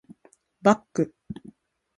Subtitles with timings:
[0.63, 0.81] バック